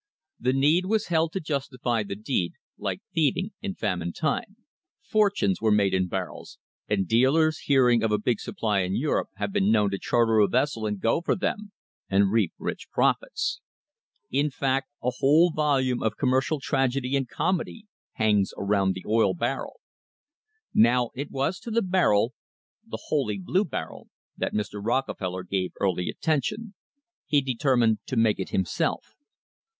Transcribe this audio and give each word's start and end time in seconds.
The 0.39 0.51
need 0.51 0.87
was 0.87 1.09
held 1.09 1.31
to 1.33 1.39
justify 1.39 2.01
the 2.01 2.15
deed, 2.15 2.53
like 2.79 3.03
thieving 3.13 3.51
in 3.61 3.75
famine 3.75 4.13
time. 4.13 4.55
Fortunes 5.03 5.61
were 5.61 5.69
made 5.69 5.93
in 5.93 6.07
barrels, 6.07 6.57
and 6.87 7.07
dealers 7.07 7.59
hearing 7.65 8.01
of 8.01 8.11
a 8.11 8.17
big 8.17 8.39
supply 8.39 8.79
in 8.79 8.95
Europe 8.95 9.29
have 9.35 9.51
been 9.53 9.71
known 9.71 9.91
to 9.91 9.99
charter 9.99 10.39
a 10.39 10.47
vessel 10.47 10.87
and 10.87 10.99
go 10.99 11.21
for 11.21 11.35
them, 11.35 11.71
and 12.09 12.31
reap 12.31 12.51
rich 12.57 12.89
profits. 12.89 13.61
In 14.31 14.49
fact, 14.49 14.89
a 15.03 15.11
whole 15.19 15.51
volume 15.51 16.01
of 16.01 16.17
commercial 16.17 16.59
tragedy 16.59 17.15
and 17.15 17.29
comedy 17.29 17.85
hangs 18.13 18.55
around 18.57 18.95
the 18.95 19.05
oil 19.07 19.35
barrel. 19.35 19.81
Now 20.73 21.11
it 21.13 21.29
was 21.29 21.59
to 21.59 21.69
the 21.69 21.83
barrel 21.83 22.33
the 22.83 22.97
"holy 23.09 23.37
blue 23.37 23.65
barrel" 23.65 24.09
that 24.35 24.51
Mr. 24.55 24.83
Rockefeller 24.83 25.43
gave 25.43 25.73
early 25.79 26.09
attention. 26.09 26.73
He 27.27 27.39
determined 27.39 27.99
to 28.07 28.15
make 28.15 28.39
it 28.39 28.49
himself. 28.49 29.13